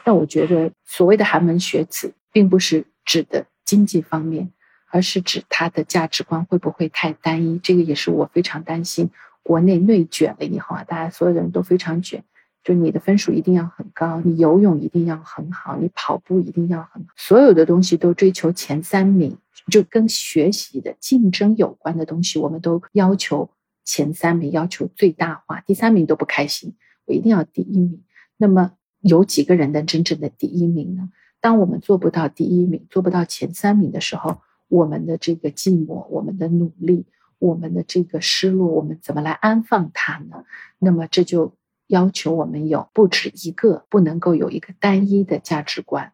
[0.05, 4.51] 但我觉得所谓的寒门学子，并不是指的经济方面，
[4.91, 7.59] 而是指他的价值观会不会太单一。
[7.59, 9.11] 这个也是我非常担心，
[9.43, 12.23] 国内内卷了以后啊，大家所有的人都非常卷，
[12.63, 19.39] 就你的分数一定要很高，你游泳一定要很好，你跑步一定要很好，所有的东西都追求前三名，
[19.71, 23.49] 就跟学习的竞争有关的东西，我们都要求。
[23.85, 28.03] 前三名要求最大化，第三名都不开心，我一定要第一名。
[28.37, 31.11] 那么有几个人的真正的第一名呢？
[31.41, 37.05] 当我们做不到第一名，做不到前三名的时候，我们的这个寂寞，我们的努力，
[37.39, 40.45] 我们的这个失落，我们怎么来安放它呢？
[40.79, 41.53] 那么这就
[41.87, 46.13] 要求我们有不止一个，不能够有一个单一的价值观。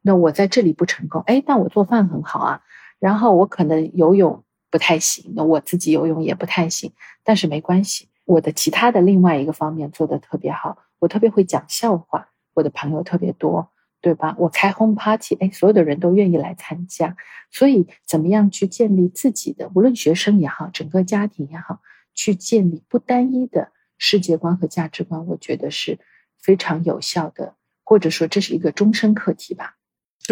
[0.00, 2.62] 那我在这里不成功，哎，但我做饭很好啊，
[2.98, 13.70] 然后我可能游泳不太行，那我自己游泳也不太行，但是没关系，我的其他的另外一个方面做得特别好，我特别会讲笑话，我的朋友特别多。
[14.04, 14.34] 对吧？
[14.36, 17.16] 我开 home party，哎，所有的人都愿意来参加。
[17.52, 21.78] 所以，怎么样去建立自己的，无论学生也好，整个家庭也好，
[22.12, 26.00] 去建立不单一的世界观和价值观，我觉得是
[26.36, 27.54] 非常有效的，
[27.84, 29.76] 或者说这是一个终身课题吧。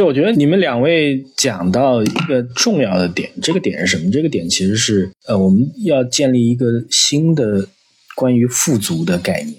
[0.02, 4.10] 我觉得你们两位讲到一个重要的点，这个点是什么？
[4.10, 7.68] 这个点其实是，呃，我们要建立一个新的
[8.14, 9.56] 关于富足的概念。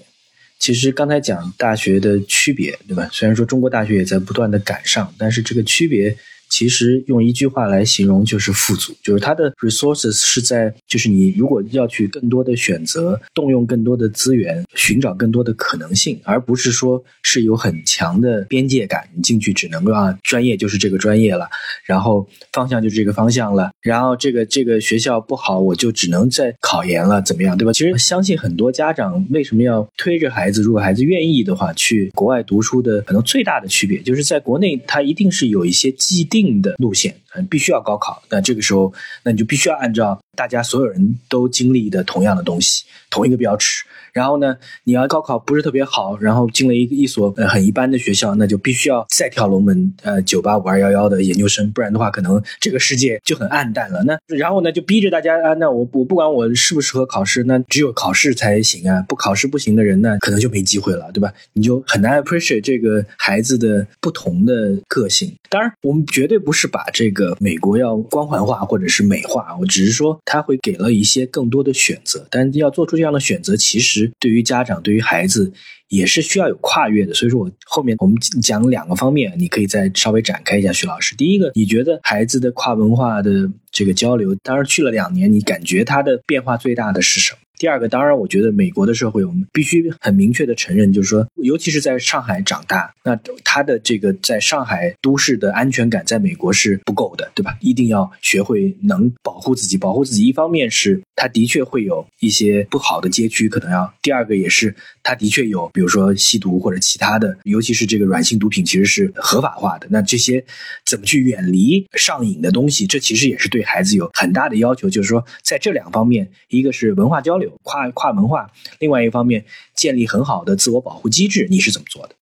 [0.58, 3.08] 其实刚才讲大学的区别，对吧？
[3.12, 6.16] 虽然说中国大学也在不断的赶上，但是这个区别。
[6.52, 21.48] 其实用一句话来形容就是富足，就是它的 resources 是在，就是你如果要去更多的选择，动用更多的资源，寻找更多的可能性，而不是说是有很强的边界感，你进去只能够啊，专业就是这个专业了，
[21.86, 27.72] 然后方向就是这个方向了，然后这个这个学校不好，我就只能在考研了，怎么样，对吧？
[27.72, 36.41] 其实相信很多家长为什么要推着孩子，如果孩子愿意的话，去国外读书的可能最大的区别，就是在国内他一定是有一些既定。
[36.44, 38.22] 定的路线，嗯，必须要高考。
[38.30, 38.92] 那这个时候，
[39.24, 43.84] 那你就必须要按照大家所有人都经历的同样的东西，同一个标尺。
[44.12, 54.02] 然后呢，你要高考不是特别好，然后进了一个一所呃很一般的学校，那就必须要再跳龙门，呃，九八五二幺幺的研究生，不然的话，可能这个世界就很暗淡了。
[54.04, 61.32] 那 然后呢，就逼着大家啊，那我我不管我适不适合考试，那只有考试才行啊，不考试不行的人呢，可能就没机会了，对吧？
[61.54, 65.34] 你就很难 appreciate 这个孩子的不同的个性。
[65.48, 74.10] 当然，我们绝对不是把这个美国要光环化或者是美化，我只是说他会给了一些更多的选择，但要做出这样的选择，其实。
[74.18, 75.52] 对于家长，对于孩子，
[75.88, 77.12] 也是需要有跨越的。
[77.12, 81.16] 所以说我后面我们讲两个方面，你可以再稍微展开一下，徐老师。
[81.16, 87.38] 第一个，你觉得孩子的跨文化的这个交流，当然去了两年，你感觉他的变化最大的是什么？
[87.62, 97.56] 第二个，当然，我觉得美国的社会，我们必须很明确的承认，就是说，尤其是在上海长大，那他的这个在上海都市的安全感，在美国是不够的，对吧？
[97.60, 100.26] 一定要学会能保护自己，保护自己。
[100.26, 109.86] 一方面是他的确会有一些不好的街区可能要；第二个也是他的确有，比如说吸毒或者其他的，尤其是这个软性毒品其实是合法化的。
[109.88, 110.44] 那这些
[110.84, 112.88] 怎么去远离上瘾的东西？
[112.88, 114.90] 这其实也是对孩子有很大的要求。
[114.90, 117.51] 就是说，在这两方面，一个是文化交流。
[117.62, 122.14] 跨跨文化，另外一方面建立很好的自我保护机制，你是怎么做的？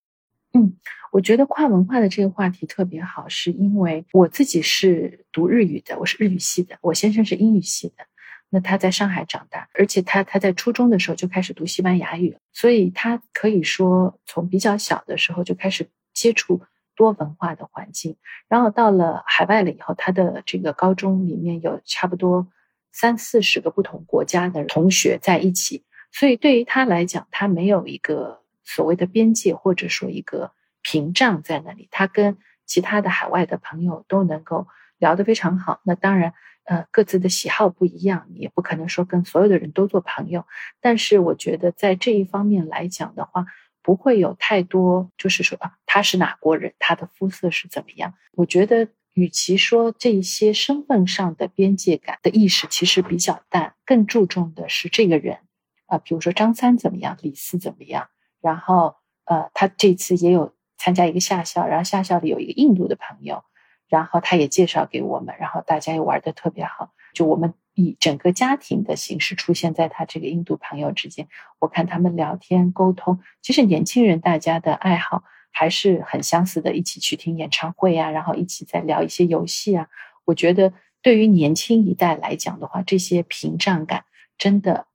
[0.53, 0.77] 嗯，
[1.13, 8.05] 我觉得跨文化的这个话题特别好，是因为我自己是读日语的，我是日语系的，我先生是英语系的。
[8.49, 16.61] 那他在上海长大，而且他他在初中的时候就开始读西班牙语，所以他可以说从比较小的时候就开始接触
[16.97, 18.17] 多文化的环境。
[18.49, 22.49] 然后到了海外了以后，他的这个高中里面有差不多。
[22.93, 31.89] 三四十个不同国家的同学在一起，所以对于他来讲，他没有一个所谓的边界或者说一个屏障在那里。
[31.91, 34.67] 他跟其他的海外的朋友都能够
[34.99, 35.81] 聊得非常好。
[35.85, 40.45] 那当然，呃，各自的喜好不一样，也不可能说跟所有的人都做朋友。
[40.81, 43.47] 但是我觉得在这一方面来讲的话，
[43.83, 48.15] 不会有太多，就是说啊，他是哪国人，他的肤色是怎么样？
[48.33, 48.89] 我觉得。
[49.21, 55.41] 与其说这些身份上的边界感的意识其实比较淡，更注重的是这个人
[55.85, 58.09] 啊，比如说张三怎么样，李四怎么样，
[58.41, 63.45] 然后呃，他这次也有参加一个夏校，然后夏校里有一个印度的朋友，
[63.91, 75.25] 然后他也介绍给我们，然后大家也玩的特别好，就我们以整个家庭的形式出现在他这个印度朋友之间，我看他们聊天沟通，其实年轻人大家的爱好。
[75.53, 79.89] 还是很相似的，一起去听演唱会啊，然后一起在聊一些游戏啊。
[80.25, 80.73] 我觉得
[81.03, 84.05] 对于年轻一代来讲的话，这些屏障感
[84.39, 84.87] 真的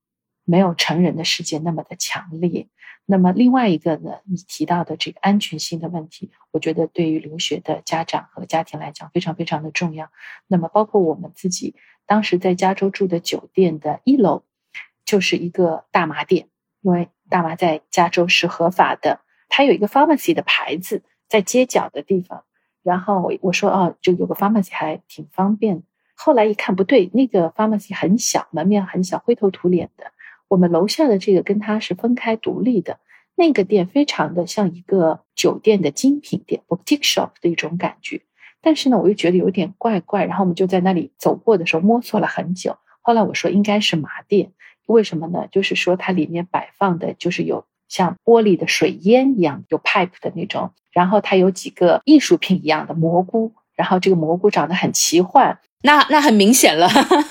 [0.44, 2.68] 没有成人的世界那么的强烈。
[3.08, 10.10] 那么另外一个呢，你提到的这个安全性的问题，我觉得对于留学的家长和家庭来讲非常非常的重要。
[10.48, 11.76] 那么包括我们自己
[12.08, 14.44] 当时在加州住的酒店的一楼，
[15.06, 16.48] 就是一个大麻店，
[16.82, 19.20] 因为大麻在加州是合法的。
[19.50, 22.44] 它有一个 pharmacy 的牌子在街角的地方，
[22.84, 25.84] 然后我我说哦，就有个 pharmacy 还挺方便。
[26.16, 30.12] 后来一看不对，那个 pharmacy 很小，门面很小，灰头土脸的。
[30.48, 33.00] 我们楼下的这个跟它是分开独立的，
[33.36, 38.22] 那个店非常的像一个酒店的精品店 boutique shop 的一种感觉。
[38.62, 42.78] 但是呢，我又觉得有点怪怪，然后我们就在那里走过的时候摸索了很久。
[43.02, 44.54] 后来我说应该是麻店，
[44.86, 45.48] 为什么呢？
[45.52, 56.88] 就是说它里面摆放的就是有像玻璃的水烟一样有 pipe 的那种，然后它有几个艺术品一样的蘑菇，然后这个蘑菇长得很奇幻，那那很明显了，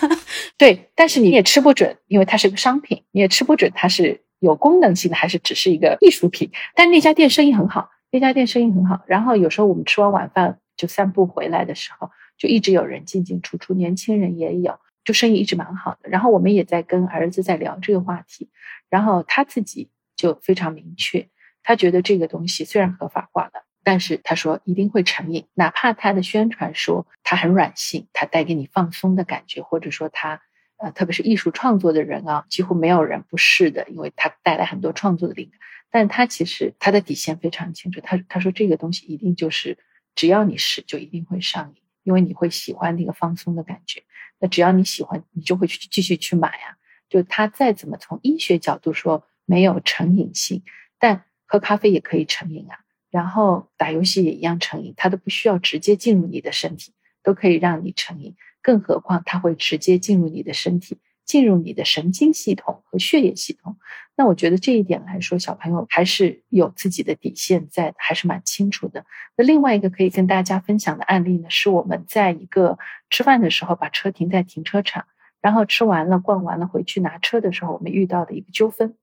[0.57, 0.91] 对。
[0.95, 6.51] 但是你也吃不准，因为它是个商品，你也吃不准它是有功能性的还是只是一个艺术品。
[6.75, 9.03] 但那家店生意很好，那家店生意很好。
[9.07, 14.79] 然后有时候我们吃完晚饭就散步回来的时候，就一直有人进进出出，年轻人也有。
[15.05, 18.49] 就生意一直蛮好的，然后我们也在跟儿子在聊这个话题，
[18.89, 19.91] 然后他自己
[20.25, 21.29] 就非常明确，
[21.63, 30.41] 他觉得这个东西虽然合法化了，但是他说一定会成瘾，哪怕他的宣传说它很软性，它带给你放松的感觉，或者说他
[30.79, 35.61] 呃，特别是艺术创作的人啊，几乎没有人不是的，因为他带来很多创作的灵感，
[35.91, 39.77] 但他其实他的底线非常清楚，他他说这个东西一定就是
[40.15, 44.03] 只要你试就一定会上瘾，因为你会喜欢那个放松的感觉。
[44.41, 46.81] 那只要你喜欢，你就会去继续去买啊。
[47.11, 50.63] 就他再怎么从医学角度说没有成瘾性，
[50.99, 52.79] 但喝咖啡也可以成瘾啊。
[53.11, 56.93] 然后打游戏也一样成瘾，它都不需要直接进入你的身体，
[57.23, 58.35] 都可以让你成瘾。
[58.61, 63.77] 更何况它会直接进入你的身体，进入你的神经系统和血液系统。
[64.17, 69.05] 那我觉得这一点来说，小朋友还是有自己的底线在，还是蛮清楚的。
[69.37, 72.79] 那另外一个可以跟大家分享的案例呢，是我们在一个
[73.11, 75.07] 吃饭的时候把车停在停车场，
[75.41, 78.97] 然后吃完了逛完了回去拿车的时候，我们遇到的一个纠纷。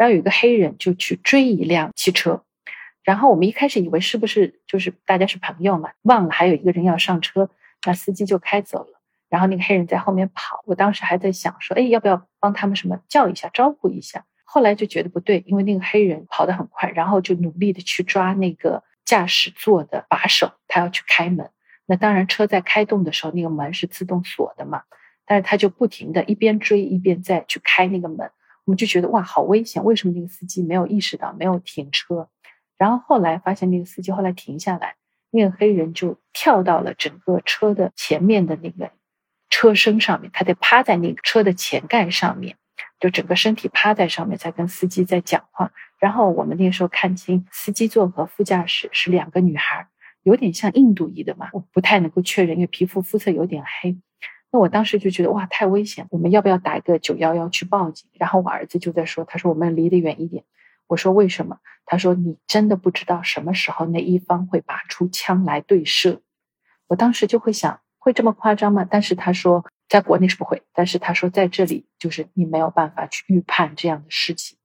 [0.00, 2.42] 然后有一个黑人就去追一辆汽车，
[3.04, 7.50] 然后我们一开始以为是不是就是大家是朋友嘛，忘了还有一个人要上车，
[7.84, 8.98] 那司机就开走了。
[9.28, 14.24] 然后那个黑人在后面跑，我当时还在想说，哎，要不要帮他们什么叫一下招呼一下？
[14.44, 21.50] 后来就觉得不对，因为那个黑人跑得很快，然后就努力的去抓那个驾驶座的把手，他要去开门。
[21.84, 24.84] 那当然，车在开动的时候，那个门是自动锁的嘛。
[25.26, 28.30] 但是他就不停的一边追一边再去开那个门，
[28.70, 29.82] 我们就觉得哇，好危险！
[29.82, 32.28] 为什么那个司机没有意识到没有停车？
[32.78, 34.94] 然后后来发现那个司机后来停下来，
[35.32, 38.92] 那个黑人就跳到了整个车的前面的那个
[39.48, 42.56] 车身上面，他得趴在那个车的前盖上面。
[43.00, 45.72] 就整个身体趴在上面，在跟司机在讲话。
[45.98, 49.88] 然后我们那个时候看清，司机座和副驾驶是两个女孩，
[50.22, 53.98] 有点像印度裔的嘛，我不太能够确认，因为皮肤肤色有点黑。
[54.52, 58.08] 那我当时就觉得哇，太危险，我们要不要打一个九幺幺去报警？
[58.12, 60.44] 然后我儿子就在说，他说我们离得远一点。
[60.86, 61.58] 我说为什么？
[61.86, 66.20] 他说你真的不知道什么时候那一方会拔出枪来对射。
[66.88, 68.86] 我当时就会想，会这么夸张吗？
[68.88, 69.64] 但是他说。
[69.90, 74.56] 在国内是不会，但是他说在这里就是你没有办法去预判这样的事情。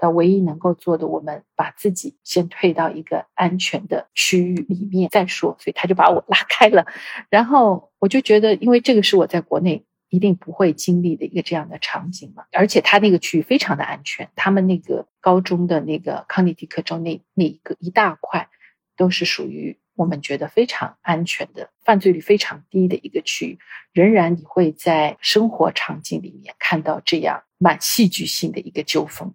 [0.00, 5.56] 他唯一能够做的，我们把自己先退到一个安全的区域里面再说。
[5.58, 6.86] 所以他就把我拉开了，
[7.28, 18.48] 然后我就觉得，因为这个是我在国内一定不会经历的一个这样的场景嘛，而且他那个区域非常的安全，他们那个高中的那个康尼迪克州那那一个一大块
[18.96, 19.78] 都是属于。
[19.96, 23.58] 我们觉得非常安全的、犯罪率非常低的一个区域，
[23.92, 29.34] 仍然你会在生活场景里面看到这样蛮戏剧性的一个纠纷。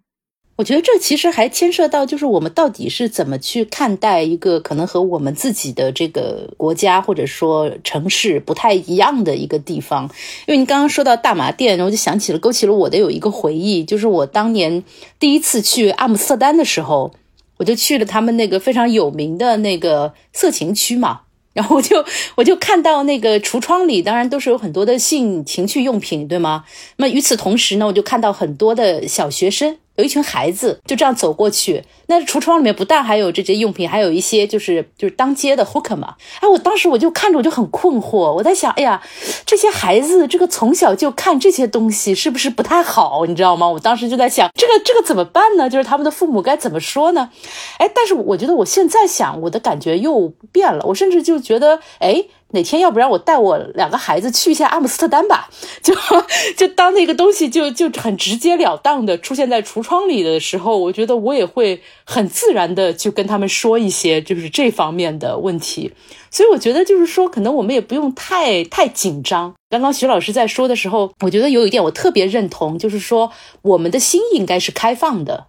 [0.56, 10.04] 我觉得这其实还牵涉到，就是我们到底是怎么去看待一个可能和我们自己的这个国家或者说城市不太一样的一个地方。
[10.46, 14.82] 因为你刚刚说到大麻店，我就想起了，勾起了我的有一个回忆，就是我当年
[15.18, 17.12] 第一次去阿姆斯特丹的时候。
[17.58, 21.22] 我就去了他们那个非常有名的那个色情区嘛，
[21.54, 22.04] 然后我就
[22.34, 26.66] 我就看到那个橱窗里，当然都是有很多的性情趣用品，对吗？
[26.96, 29.78] 那与此同时呢，我就看到很多的小学生。
[29.96, 36.14] 有一群孩子就这样走过去，那橱窗里面不但还有这些用品，还有一些就是就是当街的 hooker 嘛。
[36.40, 39.02] 哎，我当时我就看着我就很困惑，我在想，哎呀，
[39.44, 43.24] 这些孩子这个从小就看这些东西是不是不太好？
[43.26, 43.68] 你知道吗？
[43.68, 45.68] 我当时就在想，这个这个怎么办呢？
[45.68, 47.30] 就是他们的父母该怎么说呢？
[47.78, 52.26] 哎，但是我觉得我现在想，我的感觉又变了，我甚至就觉得，哎。
[52.56, 55.48] 哪天要不然我带我两个孩子去一下阿姆斯特丹吧，
[55.84, 55.94] 就
[56.56, 65.92] 就当那个东西就就很直截了当的出现在橱窗里的时候，我觉得我也会很自然的就跟他们说一些就是这方面的问题，
[66.30, 69.54] 所以我觉得就是说可能我们也不用太太紧张。
[69.68, 73.30] 刚刚徐老师在说的时候，我觉得有一点我特别认同，就是说
[73.62, 75.46] 我们的心应该是开放的。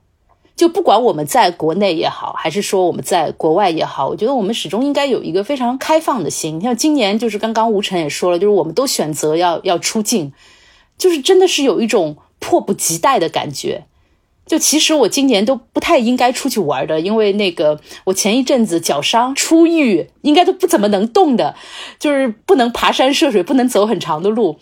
[0.57, 6.59] 就不管我们在国内也好，还是说我们在国外也好，我觉得我们始终应该有一个非常开放的心。
[6.59, 10.33] 像今年，就是刚刚吴晨也说了，就是我们都选择要要出境，
[10.97, 13.85] 就是真的是有一种迫不及待的感觉。
[14.47, 21.53] 就其实我今年都不太应该出去玩的，因为那个我前一阵子脚伤初愈，应该都不怎么能动的，
[21.99, 24.57] 就是不能爬山涉水，不能走很长的路。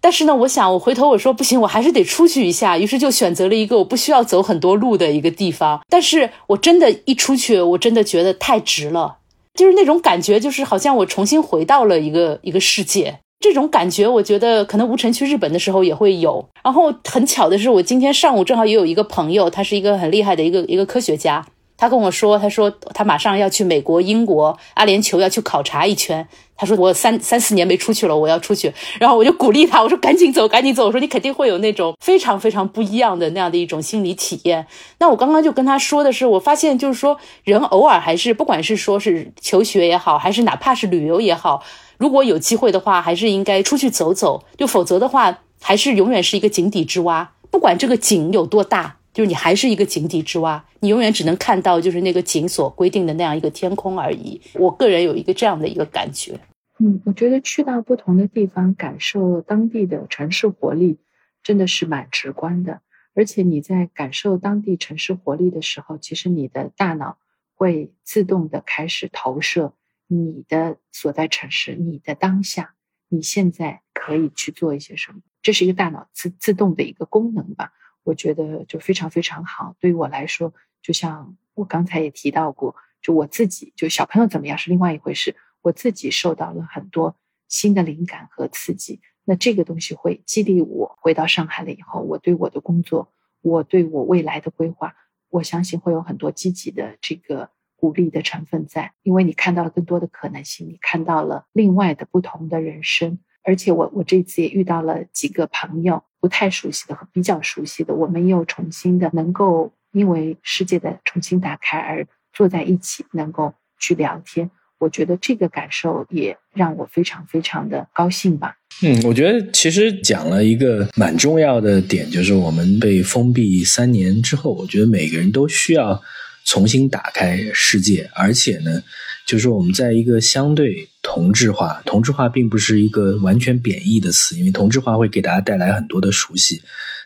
[0.00, 5.80] 但是呢，我想我回头我说不行，我还是得出去一下，于是就选择了一个我不需要走很多路的一个地方。
[5.88, 9.18] 但是我真的，一出去，我真的觉得太值了，
[9.54, 13.18] 就是那种感觉，就是好像我重新回到了一个一个世界。
[13.40, 16.46] 这种感觉，我觉得可能吴晨去日本的时候也会有。
[16.62, 21.46] 然后很巧的是，我今天上午正好也有一个朋友，他是一个很厉害的一个一个科学家。
[21.78, 26.28] 他跟我说，他说他马上要去美国、英国、阿联酋要去考察一圈。
[26.60, 28.70] 他说我三三四年没出去了，我要出去。
[28.98, 30.84] 然后我就鼓励他，我说赶紧走，赶紧走。
[30.84, 34.66] 我说你肯定会有那种非常非常不一样的那样的一种心理体验。
[34.98, 41.62] 那我刚刚就跟他说的是，我发现就是说，人偶尔还是不管是说是求学也好，还是哪怕是旅游也好，
[41.96, 44.44] 如果有机会的话，还是应该出去走走。
[44.58, 48.98] 就否则的话，还是永远是一个井底之蛙，不管这个井有多大。
[49.12, 54.40] 就是你还是一个井底之蛙，你永远只能看到就是那个井所规定的那样一个天空而已。
[54.54, 56.38] 我个人有一个这样的一个感觉。
[56.82, 60.98] 嗯，我觉得去到不同的地方，感受当地的城市活力，
[61.42, 62.80] 真的是蛮直观的。
[63.14, 67.18] 而且你在感受当地城市活力的时候，其实你的大脑
[67.54, 69.74] 会自动的开始投射
[70.06, 72.74] 你的所在城市、你的当下，
[73.10, 75.18] 你现在可以去做一些什么。
[75.42, 77.72] 这是一个大脑自自动的一个功能吧。
[78.04, 79.76] 我觉得就非常非常好。
[79.78, 85.36] 对于我来说，就像我刚才也提到过，就我自己，就小朋友怎么样是另外一回事。
[85.62, 87.16] 我自己受到了很多
[87.48, 90.96] 新的灵感和刺激，那这个东西会激励我。
[91.00, 94.94] 回到上海了以后，我对我的工作，我对我未来的规划，
[95.28, 98.92] 我相信会有很多积极的这个鼓励的成分在。
[99.02, 103.18] 因为你看到了更多的可能性，你看到了另外的不同的人生。
[103.42, 114.50] 而且我我这次也遇到了几个朋友，不太熟悉的和比较熟悉的，我们又重新的能够因为世界的重新打开而坐在一起，能够去聊天。
[114.80, 118.56] 我觉得这个感受也让我非常非常的高兴吧。
[118.82, 126.02] 嗯，我觉得其实讲了一个蛮重要的点，就是我们被封闭三年之后，我觉得每个人都需要。
[126.46, 128.82] 重新打开世界，而且呢，
[129.26, 136.62] 就是我们在一个相对同质化，同质化并不是一个完全贬义的词，因为同质化会给大家带来很多的熟悉，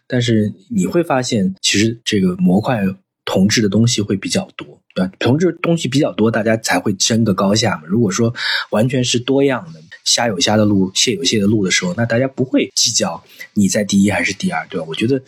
[0.07, 2.81] 但是你会发现，其实这个模块
[3.25, 5.13] 同质的东西会比较多，对吧？
[5.19, 7.83] 同质东西比较多，大家才会争个高下嘛。
[7.87, 8.35] 如果说
[8.71, 9.81] 完全是多样的。
[10.05, 14.85] 虾有虾的路，蟹有蟹的路的时候，那大家不会计较你在第一还是第二，对吧？
[14.87, 15.19] 我觉得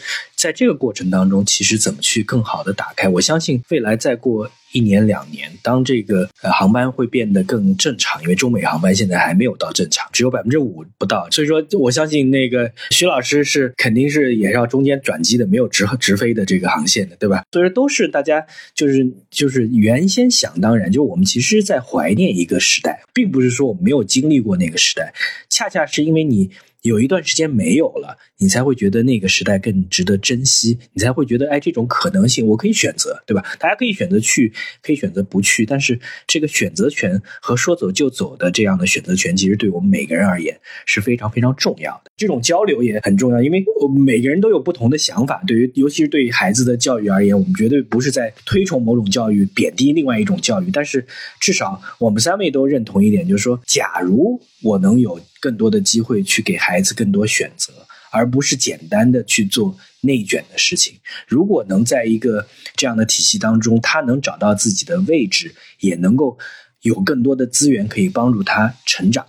[0.46, 4.48] 在这个过程当中，其实怎么去更好的打开，我相信未来再过。
[4.72, 17.44] 一年两年，当这个呃航班会变得更正常，因为中美航班现在还没有到正常，只有百分之五不到，所以说我相信那个徐老师是肯定是也要中间转机的，没有直直飞的这个航线的，对吧？
[17.52, 18.44] 所以说都是大家
[18.74, 25.14] 就是就是原先想当然，就我们其实在怀念一个时代，并不是说我们没有经历过那个时代，
[25.48, 26.50] 恰恰是因为你。
[26.86, 33.44] 有一段时间没有了，你才会觉得那个时代更值得珍惜，你才会觉得，哎，这种可能性我可以选择，对吧？
[33.58, 42.10] 大家可以选择去，可以选择不去，但是这个选择权和说走就走的这样的选择权，其实对我们每个人而言是非常非常重要的。
[42.16, 43.64] 这种交流也很重要，因为
[44.04, 45.42] 每个人都有不同的想法。
[45.46, 50.70] 对于，尤其是对于孩子的教育而言，我们绝对不是在推崇某种教育，贬低另外一种教育。
[50.72, 51.04] 但是，
[51.40, 55.20] 至少我们三位都认同一点，就是说，假如我能有。
[55.46, 57.72] 更多的机会去给孩子更多选择，
[58.10, 60.98] 而不是简单的去做内卷的事情。
[61.28, 66.36] 如果能在一个这样的体系当中，他能找到自己的位置，也能够
[66.82, 69.24] 有更多的资源可以帮助他成长。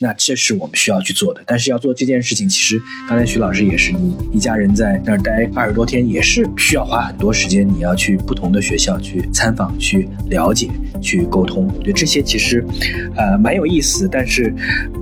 [0.00, 7.66] 那这是我们需要去做的，但是要做这件事情，其实刚才徐老师也是，你一家人在那儿待二十多天，也是需要花很多时间。
[7.66, 10.70] 你要去不同的学校去参访、去了解、
[11.00, 11.66] 去沟通。
[11.76, 12.64] 我觉得这些其实，
[13.16, 14.08] 呃，蛮有意思。
[14.08, 14.54] 但是，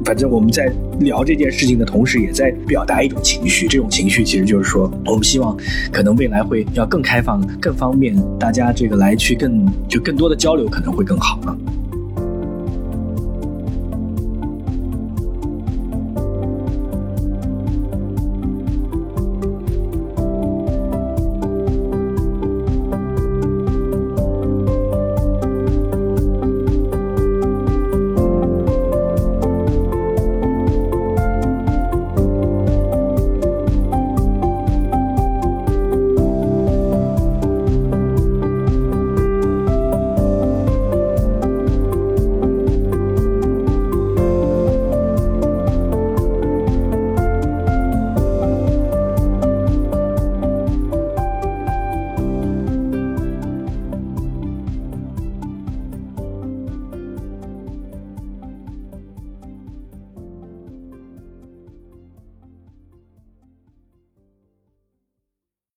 [0.03, 3.69] 反正我们在聊这件事情的同时，也在表达一种情绪。
[3.69, 5.55] 这种情绪其实就是说，我们希望
[5.93, 11.55] 可能未来会要更开放、更方便，大家这个来去更就更多的交流，可能会更好啊。